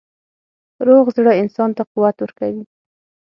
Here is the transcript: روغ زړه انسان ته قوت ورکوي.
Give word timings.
روغ 0.87 1.05
زړه 1.17 1.31
انسان 1.41 1.69
ته 1.77 1.83
قوت 1.91 2.15
ورکوي. 2.19 2.63